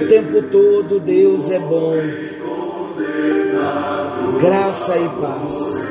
[0.00, 1.96] tempo todo Deus é bom.
[4.40, 5.90] Graça e paz.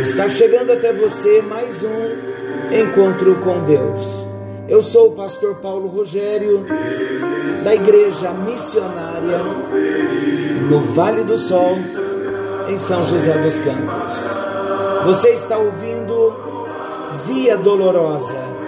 [0.00, 4.26] Está chegando até você mais um encontro com Deus.
[4.68, 6.64] Eu sou o pastor Paulo Rogério,
[7.64, 9.38] da Igreja Missionária
[10.68, 11.76] no Vale do Sol,
[12.68, 14.14] em São José dos Campos.
[15.04, 16.36] Você está ouvindo
[17.26, 18.59] Via Dolorosa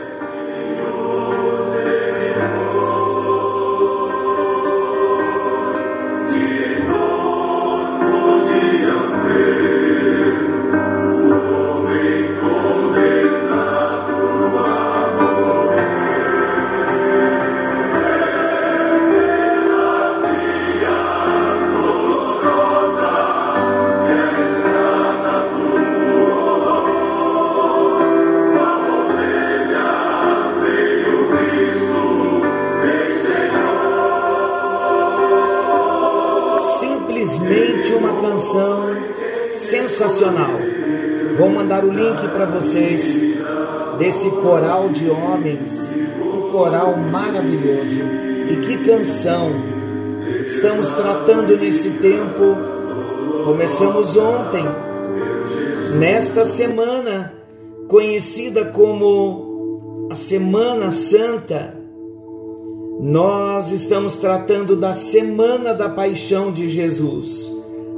[42.62, 43.20] vocês
[43.98, 48.00] desse coral de homens, um coral maravilhoso.
[48.50, 49.50] E que canção
[50.44, 52.56] estamos tratando nesse tempo.
[53.44, 54.64] Começamos ontem,
[55.98, 57.34] nesta semana,
[57.88, 61.76] conhecida como a Semana Santa.
[63.00, 67.50] Nós estamos tratando da Semana da Paixão de Jesus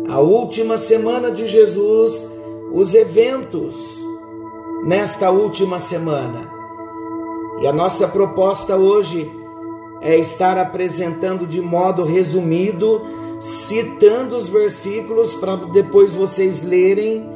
[0.07, 2.29] a última semana de Jesus,
[2.75, 4.04] os eventos
[4.85, 6.49] nesta última semana.
[7.61, 9.31] E a nossa proposta hoje
[10.03, 13.01] é estar apresentando de modo resumido,
[13.41, 17.27] citando os versículos para depois vocês lerem,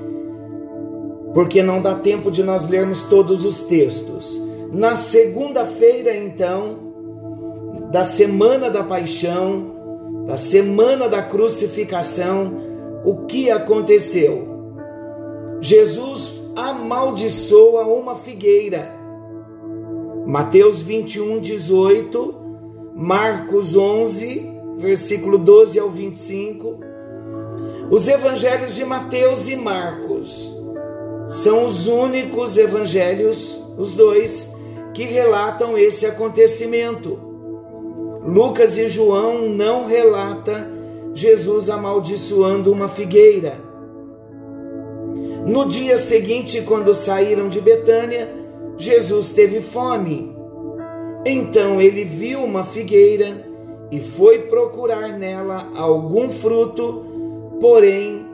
[1.32, 4.38] porque não dá tempo de nós lermos todos os textos.
[4.70, 6.78] Na segunda-feira, então,
[7.90, 9.78] da semana da paixão,
[10.26, 12.52] da semana da crucificação,
[13.04, 14.46] o que aconteceu?
[15.60, 18.92] Jesus amaldiçoa uma figueira.
[20.26, 22.34] Mateus 21, 18,
[22.96, 26.80] Marcos 11, versículo 12 ao 25.
[27.92, 30.52] Os evangelhos de Mateus e Marcos
[31.28, 34.56] são os únicos evangelhos, os dois,
[34.92, 37.20] que relatam esse acontecimento.
[38.26, 40.68] Lucas e João não relata
[41.14, 43.67] Jesus amaldiçoando uma figueira.
[45.48, 48.28] No dia seguinte, quando saíram de Betânia,
[48.76, 50.36] Jesus teve fome.
[51.24, 53.48] Então ele viu uma figueira
[53.90, 57.02] e foi procurar nela algum fruto,
[57.58, 58.26] porém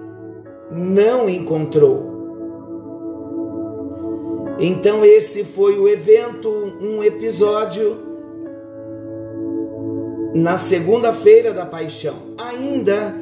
[0.72, 2.02] não encontrou.
[4.58, 6.50] Então esse foi o evento,
[6.80, 7.96] um episódio
[10.34, 12.16] na segunda-feira da paixão.
[12.36, 13.14] Ainda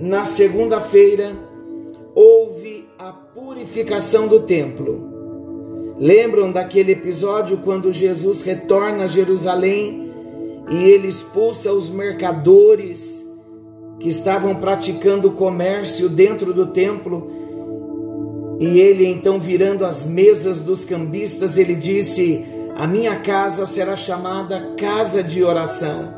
[0.00, 1.45] na segunda-feira
[2.98, 5.94] a purificação do templo.
[5.98, 10.10] Lembram daquele episódio quando Jesus retorna a Jerusalém
[10.70, 13.22] e ele expulsa os mercadores
[14.00, 17.30] que estavam praticando comércio dentro do templo?
[18.58, 24.74] E ele então virando as mesas dos cambistas, ele disse: "A minha casa será chamada
[24.78, 26.14] casa de oração".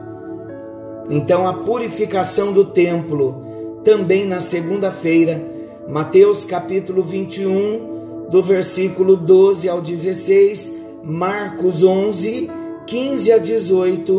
[1.11, 5.58] Então, a purificação do templo, também na segunda-feira,
[5.89, 12.51] Mateus capítulo 21, do versículo 12 ao 16, Marcos 11,
[12.87, 14.13] 15 a 18,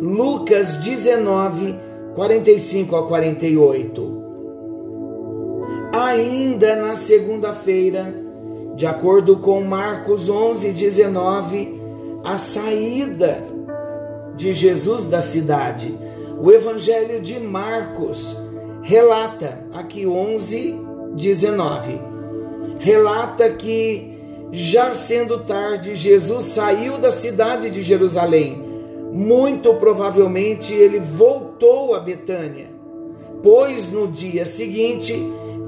[0.00, 1.74] Lucas 19,
[2.14, 4.22] 45 a 48.
[5.92, 8.14] Ainda na segunda-feira,
[8.76, 11.82] de acordo com Marcos 11, 19,
[12.22, 13.42] a saída
[14.36, 15.98] de Jesus da cidade.
[16.40, 18.36] O Evangelho de Marcos
[18.82, 22.00] relata, aqui 11, 19,
[22.78, 24.12] relata que
[24.54, 28.62] já sendo tarde, Jesus saiu da cidade de Jerusalém.
[29.10, 32.68] Muito provavelmente ele voltou a Betânia,
[33.42, 35.14] pois no dia seguinte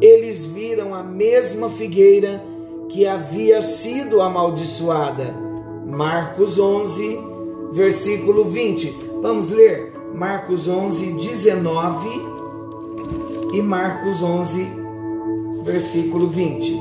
[0.02, 2.44] eles viram a mesma figueira
[2.91, 5.35] que havia sido amaldiçoada.
[5.87, 7.19] Marcos 11,
[7.73, 8.94] versículo 20.
[9.23, 12.08] Vamos ler Marcos 11, 19
[13.55, 14.83] e Marcos 11,
[15.64, 16.78] versículo 20.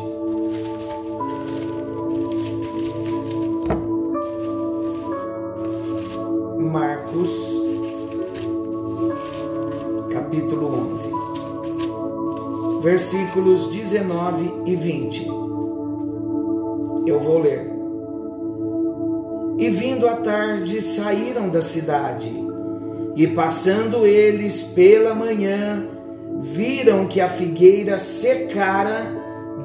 [6.60, 7.32] Marcos,
[10.12, 11.10] capítulo 11,
[12.82, 15.28] versículos 19 e 20.
[17.08, 17.72] Eu vou ler.
[19.58, 22.28] E vindo à tarde saíram da cidade
[23.16, 25.88] E passando eles pela manhã,
[26.44, 29.08] viram que a figueira secara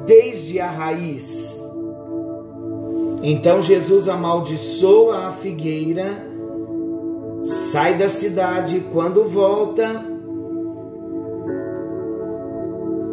[0.05, 1.61] desde a raiz.
[3.21, 6.25] Então Jesus amaldiçoa a figueira,
[7.43, 10.05] sai da cidade e quando volta,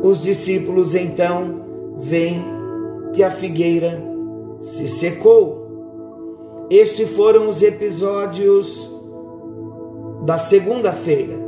[0.01, 1.65] os discípulos então
[1.99, 2.45] veem
[3.13, 4.01] que a figueira
[4.61, 5.67] se secou.
[6.71, 8.89] Estes foram os episódios
[10.25, 11.46] da segunda-feira.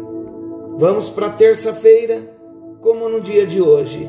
[0.78, 2.30] Vamos para terça-feira,
[2.80, 4.08] como no dia de hoje.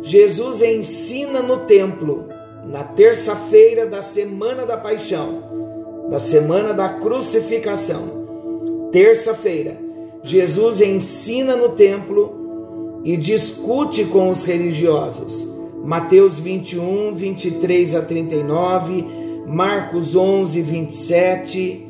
[0.00, 2.24] Jesus ensina no templo,
[2.64, 8.88] na terça-feira da semana da paixão, da semana da crucificação.
[8.90, 9.76] Terça-feira,
[10.22, 15.46] Jesus ensina no templo e discute com os religiosos.
[15.84, 19.04] Mateus 21, 23 a 39,
[19.46, 21.86] Marcos 11, 27,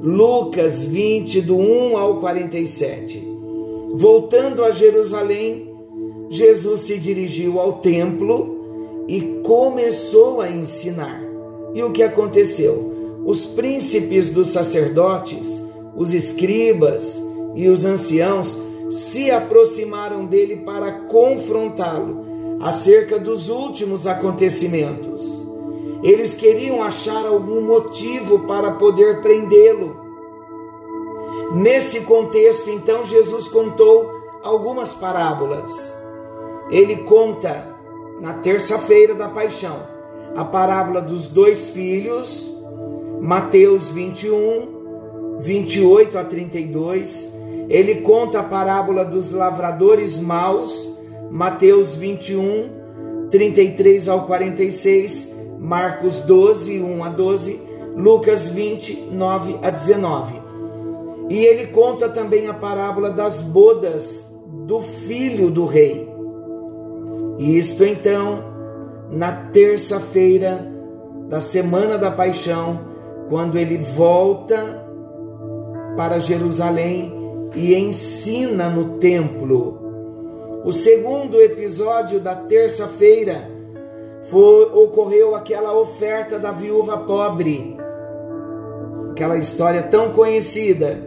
[0.00, 3.25] Lucas 20, do 1 ao 47.
[3.94, 5.74] Voltando a Jerusalém,
[6.28, 11.22] Jesus se dirigiu ao templo e começou a ensinar.
[11.74, 12.92] E o que aconteceu?
[13.24, 15.62] Os príncipes dos sacerdotes,
[15.96, 17.22] os escribas
[17.54, 18.58] e os anciãos
[18.90, 22.24] se aproximaram dele para confrontá-lo
[22.60, 25.44] acerca dos últimos acontecimentos.
[26.02, 30.05] Eles queriam achar algum motivo para poder prendê-lo.
[31.52, 34.10] Nesse contexto, então, Jesus contou
[34.42, 35.96] algumas parábolas.
[36.70, 37.74] Ele conta
[38.20, 39.96] na terça-feira da paixão
[40.36, 42.54] a parábola dos dois filhos,
[43.20, 47.36] Mateus 21, 28 a 32.
[47.68, 50.96] Ele conta a parábola dos lavradores maus,
[51.30, 57.60] Mateus 21, 33 ao 46, Marcos 12, 1 a 12,
[57.96, 60.45] Lucas 20, 9 a 19.
[61.28, 64.36] E ele conta também a parábola das bodas
[64.66, 66.08] do filho do rei.
[67.38, 68.44] E isto então,
[69.10, 70.66] na terça-feira
[71.28, 72.80] da semana da paixão,
[73.28, 74.84] quando ele volta
[75.96, 77.12] para Jerusalém
[77.54, 79.82] e ensina no templo.
[80.64, 83.50] O segundo episódio da terça-feira
[84.32, 87.76] ocorreu aquela oferta da viúva pobre,
[89.12, 91.05] aquela história tão conhecida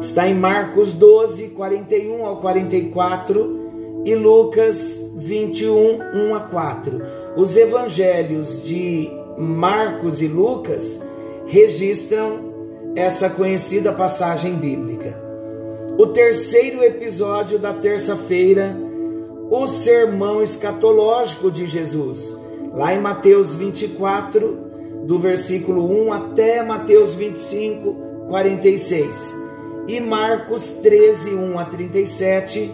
[0.00, 5.98] Está em Marcos 12, 41 ao 44 e Lucas 21,
[6.30, 7.02] 1 a 4.
[7.36, 11.04] Os evangelhos de Marcos e Lucas
[11.46, 12.38] registram
[12.94, 15.18] essa conhecida passagem bíblica.
[15.98, 18.76] O terceiro episódio da terça-feira,
[19.50, 22.36] o sermão escatológico de Jesus,
[22.72, 24.58] lá em Mateus 24,
[25.02, 27.96] do versículo 1 até Mateus 25,
[28.28, 29.47] 46
[29.88, 32.70] e Marcos 13, 1 a 37,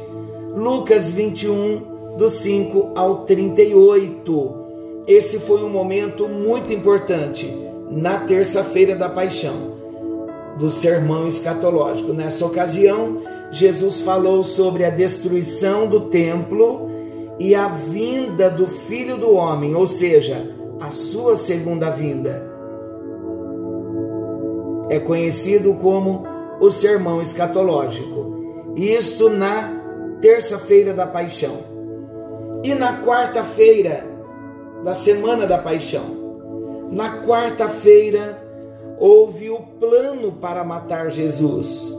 [0.56, 4.54] Lucas 21, do 5 ao 38.
[5.06, 7.48] Esse foi um momento muito importante
[7.88, 9.74] na terça-feira da paixão,
[10.58, 12.12] do sermão escatológico.
[12.12, 16.90] Nessa ocasião, Jesus falou sobre a destruição do templo
[17.38, 22.52] e a vinda do Filho do Homem, ou seja, a sua segunda vinda.
[24.90, 26.33] É conhecido como
[26.64, 28.72] o sermão escatológico.
[28.74, 29.70] Isto na
[30.20, 31.58] terça-feira da paixão.
[32.62, 34.06] E na quarta-feira
[34.82, 36.04] da semana da paixão.
[36.90, 38.42] Na quarta-feira
[38.98, 41.92] houve o plano para matar Jesus.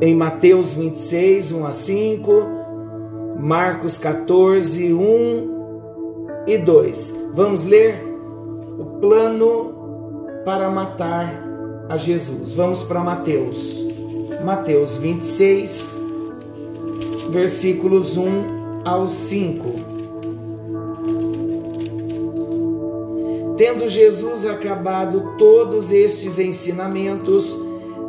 [0.00, 2.32] Em Mateus 26, 1 a 5,
[3.38, 7.30] Marcos 14, 1 e 2.
[7.32, 8.04] Vamos ler
[8.78, 9.74] o plano
[10.44, 11.47] para matar
[11.88, 12.52] a Jesus.
[12.52, 13.86] Vamos para Mateus.
[14.44, 16.04] Mateus 26,
[17.30, 19.96] versículos 1 ao 5.
[23.56, 27.56] Tendo Jesus acabado todos estes ensinamentos,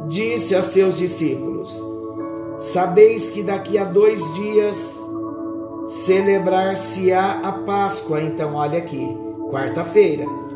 [0.08, 1.82] disse a seus discípulos:
[2.58, 5.02] Sabeis que daqui a dois dias
[5.88, 8.22] celebrar-se-á a Páscoa.
[8.22, 9.18] Então, olha aqui,
[9.50, 10.49] quarta-feira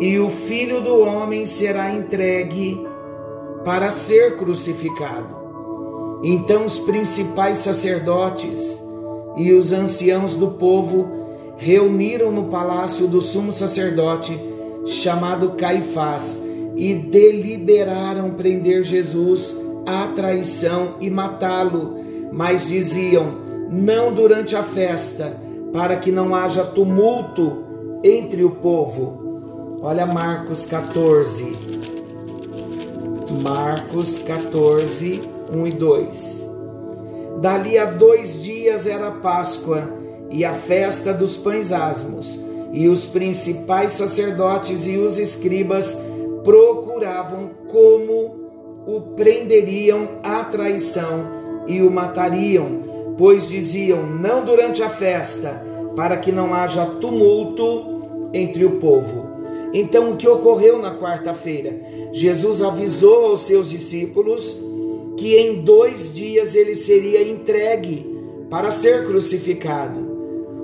[0.00, 2.86] e o filho do homem será entregue
[3.64, 5.36] para ser crucificado.
[6.22, 8.82] Então os principais sacerdotes
[9.36, 11.08] e os anciãos do povo
[11.56, 14.38] reuniram no palácio do sumo sacerdote,
[14.86, 16.44] chamado Caifás,
[16.76, 21.96] e deliberaram prender Jesus à traição e matá-lo,
[22.32, 23.34] mas diziam:
[23.70, 25.36] não durante a festa,
[25.72, 27.64] para que não haja tumulto
[28.02, 29.17] entre o povo.
[29.80, 31.56] Olha Marcos 14.
[33.44, 36.56] Marcos 14, 1 e 2.
[37.40, 39.88] Dali a dois dias era Páscoa
[40.30, 42.36] e a festa dos pães asmos,
[42.72, 46.04] e os principais sacerdotes e os escribas
[46.42, 48.34] procuravam como
[48.84, 56.32] o prenderiam à traição e o matariam, pois diziam: não durante a festa, para que
[56.32, 59.27] não haja tumulto entre o povo.
[59.72, 61.78] Então, o que ocorreu na quarta-feira?
[62.12, 64.62] Jesus avisou aos seus discípulos
[65.16, 68.06] que em dois dias ele seria entregue
[68.48, 70.00] para ser crucificado.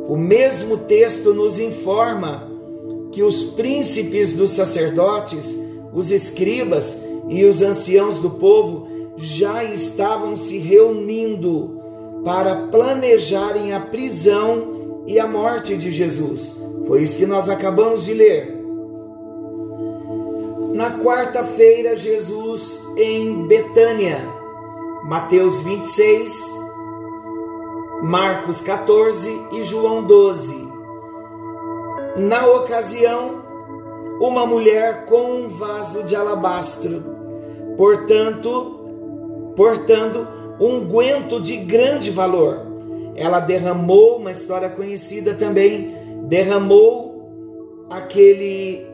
[0.08, 2.50] O mesmo texto nos informa
[3.10, 5.58] que os príncipes dos sacerdotes,
[5.92, 11.80] os escribas e os anciãos do povo já estavam se reunindo
[12.24, 16.52] para planejarem a prisão e a morte de Jesus.
[16.86, 18.53] Foi isso que nós acabamos de ler.
[20.74, 24.18] Na quarta-feira, Jesus em Betânia,
[25.04, 26.52] Mateus 26,
[28.02, 30.68] Marcos 14 e João 12.
[32.16, 33.40] Na ocasião,
[34.18, 37.04] uma mulher com um vaso de alabastro,
[37.76, 40.26] portanto, portando
[40.58, 42.62] um guento de grande valor.
[43.14, 48.84] Ela derramou, uma história conhecida também, derramou aquele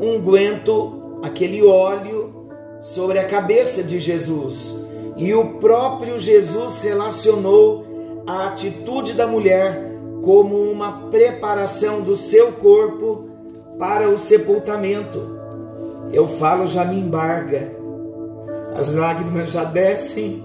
[0.00, 2.48] unguento, aquele óleo
[2.80, 7.84] sobre a cabeça de Jesus e o próprio Jesus relacionou
[8.26, 9.88] a atitude da mulher
[10.22, 13.28] como uma preparação do seu corpo
[13.78, 15.38] para o sepultamento.
[16.12, 17.74] Eu falo, já me embarga,
[18.74, 20.44] as lágrimas já descem.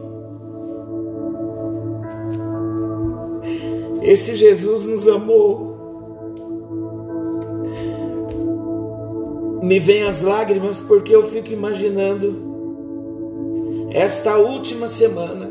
[4.02, 5.73] Esse Jesus nos amou.
[9.64, 12.36] Me vem as lágrimas porque eu fico imaginando
[13.94, 15.50] esta última semana.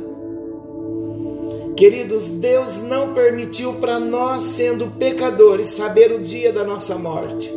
[1.75, 7.51] Queridos, Deus não permitiu para nós, sendo pecadores, saber o dia da nossa morte.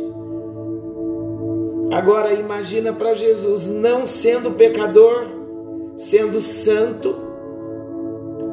[1.92, 5.26] Agora imagina para Jesus, não sendo pecador,
[5.94, 7.16] sendo santo,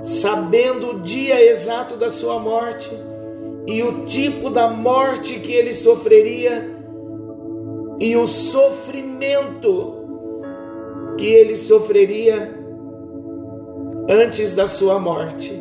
[0.04, 2.92] sabendo o dia exato da sua morte
[3.66, 6.73] e o tipo da morte que ele sofreria
[8.04, 9.96] e o sofrimento
[11.18, 12.54] que ele sofreria
[14.10, 15.58] antes da sua morte.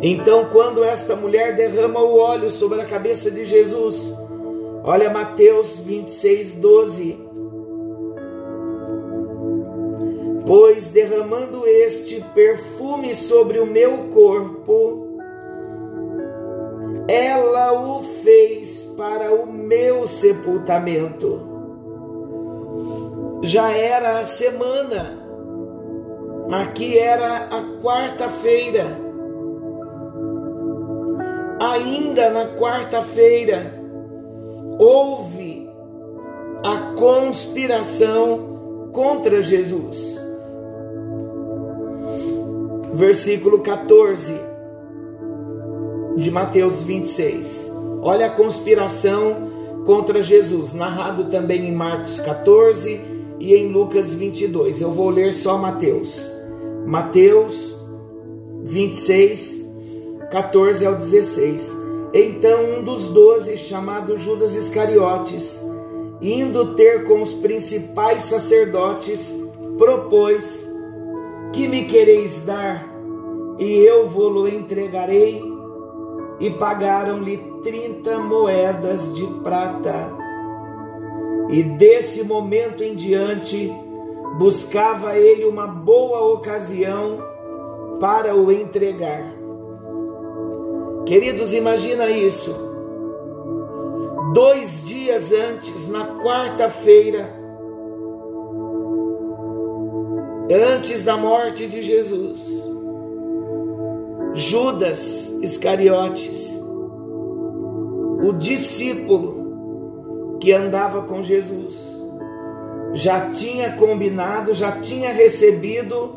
[0.00, 4.16] Então, quando esta mulher derrama o óleo sobre a cabeça de Jesus,
[4.82, 7.18] olha Mateus 26, 12.
[10.46, 15.05] Pois derramando este perfume sobre o meu corpo,
[17.08, 21.56] ela o fez para o meu sepultamento
[23.42, 25.22] já era a semana,
[26.50, 28.84] aqui era a quarta-feira.
[31.60, 33.80] Ainda na quarta-feira,
[34.78, 35.70] houve
[36.64, 40.16] a conspiração contra Jesus.
[42.92, 44.45] Versículo 14
[46.16, 47.72] de Mateus 26.
[48.00, 49.50] Olha a conspiração
[49.84, 53.00] contra Jesus, narrado também em Marcos 14
[53.38, 54.80] e em Lucas 22.
[54.80, 56.26] Eu vou ler só Mateus.
[56.86, 57.76] Mateus
[58.62, 59.72] 26,
[60.30, 61.76] 14 ao 16.
[62.14, 65.62] Então um dos doze, chamado Judas Iscariotes,
[66.20, 69.34] indo ter com os principais sacerdotes,
[69.76, 70.72] propôs:
[71.52, 72.88] Que me quereis dar?
[73.58, 75.55] E eu vou-lo entregarei.
[76.38, 80.12] E pagaram-lhe trinta moedas de prata.
[81.48, 83.72] E desse momento em diante,
[84.38, 87.18] buscava ele uma boa ocasião
[88.00, 89.24] para o entregar.
[91.06, 92.66] Queridos, imagina isso.
[94.34, 97.32] Dois dias antes, na quarta-feira,
[100.50, 102.62] antes da morte de Jesus,
[104.36, 106.62] Judas Iscariotes,
[108.22, 111.96] o discípulo, que andava com Jesus.
[112.92, 116.16] Já tinha combinado, já tinha recebido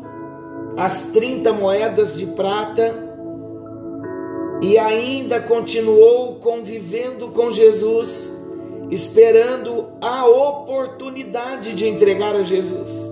[0.76, 2.94] as 30 moedas de prata
[4.60, 8.30] e ainda continuou convivendo com Jesus,
[8.90, 13.10] esperando a oportunidade de entregar a Jesus.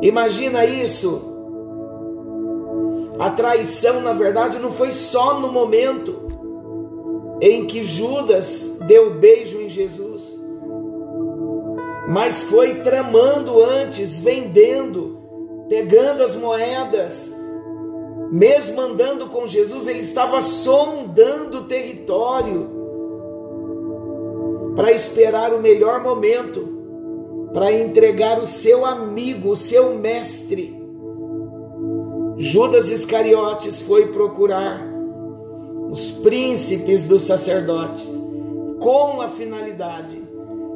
[0.00, 1.33] Imagina isso.
[3.18, 6.22] A traição, na verdade, não foi só no momento
[7.40, 10.40] em que Judas deu beijo em Jesus,
[12.08, 15.20] mas foi tramando antes, vendendo,
[15.68, 17.34] pegando as moedas,
[18.30, 22.70] mesmo andando com Jesus, ele estava sondando o território
[24.74, 26.74] para esperar o melhor momento
[27.54, 30.83] para entregar o seu amigo, o seu mestre.
[32.36, 34.80] Judas Iscariotes foi procurar
[35.90, 38.20] os príncipes dos sacerdotes
[38.80, 40.22] com a finalidade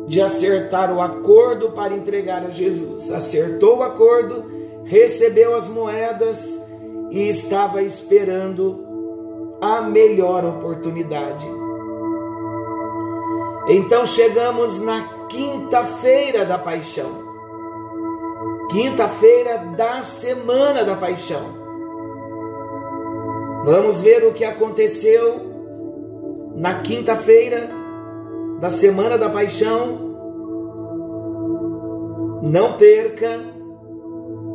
[0.06, 3.10] de acertar o acordo para entregar a Jesus.
[3.10, 4.44] Acertou o acordo,
[4.84, 6.64] recebeu as moedas
[7.10, 8.86] e estava esperando
[9.60, 11.46] a melhor oportunidade.
[13.68, 17.27] Então chegamos na quinta-feira da paixão.
[18.70, 21.56] Quinta-feira da semana da paixão.
[23.64, 25.40] Vamos ver o que aconteceu
[26.54, 27.70] na quinta-feira
[28.60, 30.06] da semana da paixão.
[32.42, 33.40] Não perca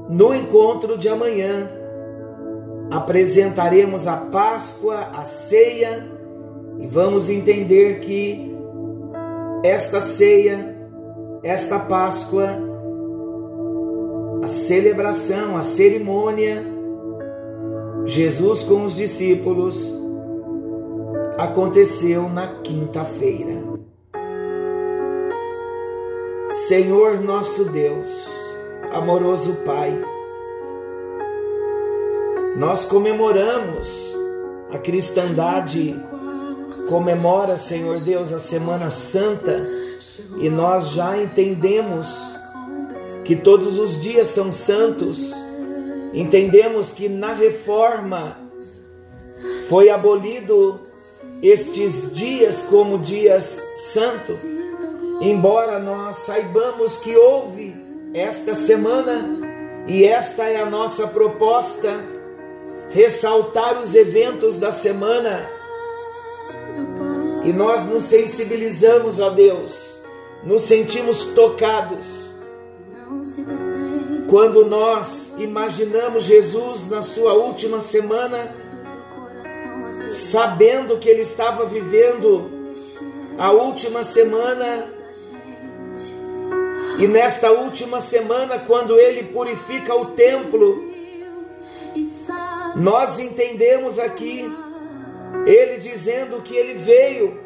[0.10, 1.72] no encontro de amanhã.
[2.92, 6.08] Apresentaremos a Páscoa, a ceia
[6.80, 8.56] e vamos entender que
[9.64, 10.78] esta ceia,
[11.44, 12.73] esta Páscoa,
[14.44, 16.66] a celebração, a cerimônia,
[18.06, 19.90] Jesus com os discípulos,
[21.38, 23.56] aconteceu na quinta-feira.
[26.50, 28.30] Senhor nosso Deus,
[28.92, 29.98] amoroso Pai,
[32.58, 34.14] nós comemoramos
[34.72, 35.98] a cristandade
[36.90, 39.66] comemora, Senhor Deus, a Semana Santa
[40.38, 42.43] e nós já entendemos
[43.24, 45.34] que todos os dias são santos,
[46.14, 48.38] entendemos que na reforma
[49.68, 50.80] foi abolido
[51.42, 54.38] estes dias como dias santo,
[55.22, 57.76] embora nós saibamos que houve
[58.14, 62.00] esta semana e esta é a nossa proposta
[62.92, 65.50] ressaltar os eventos da semana
[67.44, 69.98] e nós nos sensibilizamos, ó Deus,
[70.44, 72.33] nos sentimos tocados.
[74.34, 78.52] Quando nós imaginamos Jesus na sua última semana,
[80.12, 82.50] sabendo que ele estava vivendo
[83.38, 84.92] a última semana,
[86.98, 90.82] e nesta última semana, quando ele purifica o templo,
[92.76, 94.52] nós entendemos aqui
[95.46, 97.40] ele dizendo que ele veio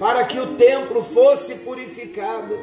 [0.00, 2.58] para que o templo fosse purificado.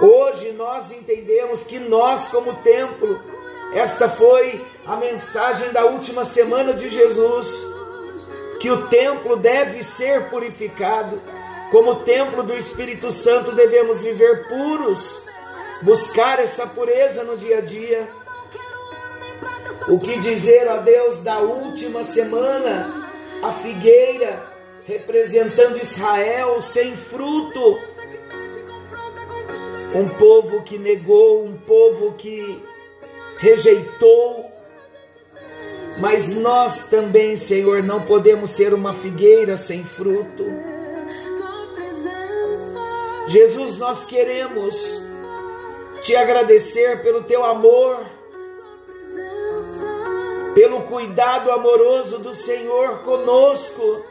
[0.00, 3.20] Hoje nós entendemos que nós, como templo,
[3.74, 7.66] esta foi a mensagem da última semana de Jesus,
[8.60, 11.20] que o templo deve ser purificado.
[11.70, 15.24] Como templo do Espírito Santo, devemos viver puros,
[15.82, 18.08] buscar essa pureza no dia a dia.
[19.88, 23.02] O que dizer a Deus da última semana?
[23.42, 24.40] a figueira
[24.86, 27.78] representando Israel sem fruto.
[29.94, 32.62] Um povo que negou, um povo que
[33.38, 34.50] rejeitou.
[36.00, 40.44] Mas nós também, Senhor, não podemos ser uma figueira sem fruto.
[43.26, 45.02] Jesus, nós queremos
[46.02, 48.04] te agradecer pelo teu amor
[50.54, 54.04] pelo cuidado amoroso do Senhor conosco.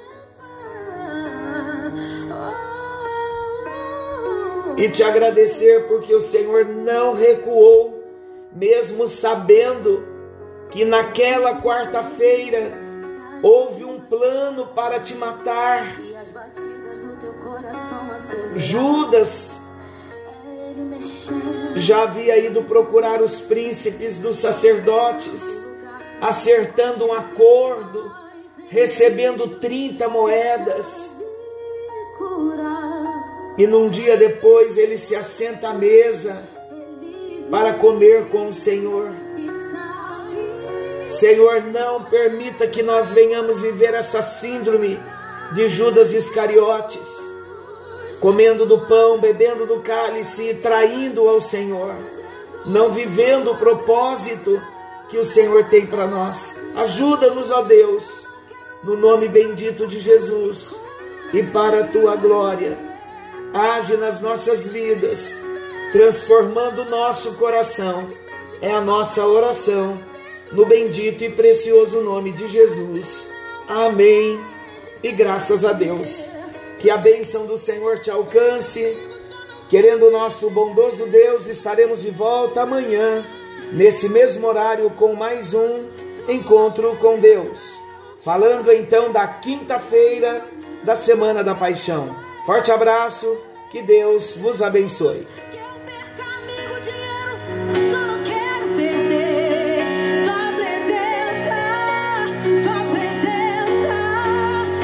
[4.82, 8.04] E te agradecer porque o Senhor não recuou,
[8.52, 10.04] mesmo sabendo
[10.72, 12.74] que naquela quarta-feira
[13.44, 15.86] houve um plano para te matar.
[18.56, 19.62] Judas
[21.76, 25.64] já havia ido procurar os príncipes dos sacerdotes
[26.20, 28.12] acertando um acordo,
[28.68, 31.22] recebendo 30 moedas.
[33.62, 36.42] E num dia depois ele se assenta à mesa
[37.52, 39.12] para comer com o Senhor.
[41.08, 45.00] Senhor, não permita que nós venhamos viver essa síndrome
[45.54, 47.32] de Judas Iscariotes,
[48.20, 51.94] comendo do pão, bebendo do cálice e traindo ao Senhor,
[52.66, 54.60] não vivendo o propósito
[55.08, 56.60] que o Senhor tem para nós.
[56.78, 58.26] Ajuda-nos, ó Deus,
[58.84, 60.82] no nome bendito de Jesus
[61.32, 62.91] e para a tua glória.
[63.54, 65.44] Age nas nossas vidas,
[65.92, 68.08] transformando o nosso coração.
[68.62, 70.00] É a nossa oração
[70.52, 73.30] no bendito e precioso nome de Jesus.
[73.68, 74.40] Amém.
[75.04, 76.30] E graças a Deus.
[76.80, 78.98] Que a bênção do Senhor te alcance.
[79.68, 83.26] Querendo o nosso bondoso Deus, estaremos de volta amanhã,
[83.72, 85.88] nesse mesmo horário, com mais um
[86.28, 87.74] encontro com Deus.
[88.22, 90.46] Falando então da quinta-feira
[90.84, 92.31] da Semana da Paixão.
[92.46, 93.38] Forte abraço,
[93.72, 95.28] que Deus vos abençoe.